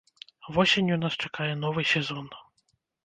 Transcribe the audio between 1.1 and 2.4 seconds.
чакае новы сезон.